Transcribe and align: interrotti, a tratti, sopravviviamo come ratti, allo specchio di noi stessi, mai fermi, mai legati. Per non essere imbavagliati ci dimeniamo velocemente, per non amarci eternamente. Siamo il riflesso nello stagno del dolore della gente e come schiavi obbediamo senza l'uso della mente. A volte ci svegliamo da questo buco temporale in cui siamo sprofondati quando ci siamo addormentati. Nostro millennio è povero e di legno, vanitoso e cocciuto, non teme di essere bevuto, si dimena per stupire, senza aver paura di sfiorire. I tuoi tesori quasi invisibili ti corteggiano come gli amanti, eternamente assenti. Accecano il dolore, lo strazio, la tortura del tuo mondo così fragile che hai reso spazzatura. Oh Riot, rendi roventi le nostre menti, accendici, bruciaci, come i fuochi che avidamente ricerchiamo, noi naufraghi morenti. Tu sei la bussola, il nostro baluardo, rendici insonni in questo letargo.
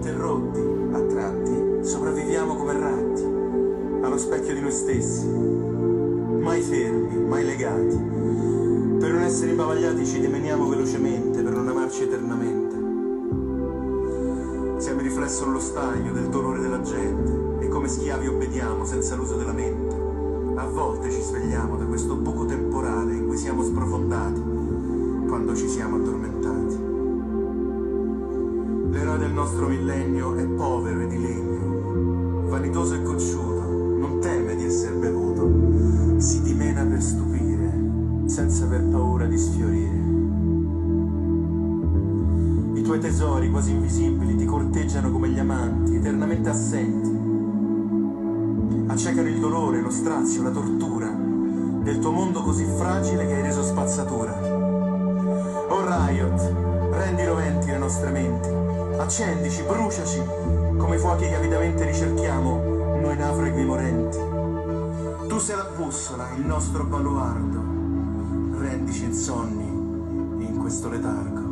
interrotti, 0.00 0.60
a 0.92 1.00
tratti, 1.02 1.84
sopravviviamo 1.86 2.56
come 2.56 2.72
ratti, 2.72 3.22
allo 4.02 4.16
specchio 4.16 4.54
di 4.54 4.60
noi 4.60 4.72
stessi, 4.72 5.26
mai 5.26 6.62
fermi, 6.62 7.22
mai 7.26 7.44
legati. 7.44 8.08
Per 8.98 9.12
non 9.12 9.20
essere 9.20 9.50
imbavagliati 9.50 10.06
ci 10.06 10.20
dimeniamo 10.20 10.66
velocemente, 10.68 11.42
per 11.42 11.52
non 11.52 11.68
amarci 11.68 12.04
eternamente. 12.04 12.78
Siamo 14.80 15.00
il 15.00 15.06
riflesso 15.06 15.44
nello 15.44 15.60
stagno 15.60 16.12
del 16.12 16.28
dolore 16.30 16.60
della 16.60 16.80
gente 16.80 17.58
e 17.60 17.68
come 17.68 17.86
schiavi 17.86 18.26
obbediamo 18.26 18.86
senza 18.86 19.14
l'uso 19.16 19.36
della 19.36 19.52
mente. 19.52 19.94
A 20.54 20.66
volte 20.66 21.10
ci 21.10 21.20
svegliamo 21.20 21.76
da 21.76 21.84
questo 21.84 22.14
buco 22.14 22.46
temporale 22.46 23.12
in 23.12 23.26
cui 23.26 23.36
siamo 23.36 23.62
sprofondati 23.62 24.42
quando 25.28 25.54
ci 25.54 25.68
siamo 25.68 25.96
addormentati. 25.96 26.89
Nostro 29.40 29.68
millennio 29.68 30.34
è 30.34 30.44
povero 30.44 31.00
e 31.00 31.06
di 31.06 31.18
legno, 31.18 32.50
vanitoso 32.50 32.94
e 32.94 33.02
cocciuto, 33.02 33.96
non 33.98 34.18
teme 34.20 34.54
di 34.54 34.66
essere 34.66 34.94
bevuto, 34.96 36.20
si 36.20 36.42
dimena 36.42 36.84
per 36.84 37.00
stupire, 37.00 37.72
senza 38.26 38.64
aver 38.66 38.82
paura 38.82 39.24
di 39.24 39.38
sfiorire. 39.38 39.96
I 42.74 42.82
tuoi 42.82 42.98
tesori 42.98 43.50
quasi 43.50 43.70
invisibili 43.70 44.36
ti 44.36 44.44
corteggiano 44.44 45.10
come 45.10 45.30
gli 45.30 45.38
amanti, 45.38 45.96
eternamente 45.96 46.50
assenti. 46.50 47.18
Accecano 48.88 49.26
il 49.26 49.40
dolore, 49.40 49.80
lo 49.80 49.90
strazio, 49.90 50.42
la 50.42 50.50
tortura 50.50 51.08
del 51.08 51.98
tuo 51.98 52.10
mondo 52.10 52.42
così 52.42 52.66
fragile 52.76 53.26
che 53.26 53.36
hai 53.36 53.42
reso 53.42 53.62
spazzatura. 53.62 54.38
Oh 55.66 55.80
Riot, 55.86 56.54
rendi 56.90 57.24
roventi 57.24 57.68
le 57.68 57.78
nostre 57.78 58.10
menti, 58.10 58.68
accendici, 59.00 59.62
bruciaci, 59.62 60.22
come 60.76 60.96
i 60.96 60.98
fuochi 60.98 61.26
che 61.26 61.34
avidamente 61.34 61.84
ricerchiamo, 61.84 62.98
noi 63.00 63.16
naufraghi 63.16 63.64
morenti. 63.64 64.18
Tu 65.26 65.38
sei 65.38 65.56
la 65.56 65.70
bussola, 65.76 66.28
il 66.36 66.44
nostro 66.44 66.84
baluardo, 66.84 68.58
rendici 68.58 69.04
insonni 69.04 70.44
in 70.44 70.58
questo 70.58 70.88
letargo. 70.88 71.49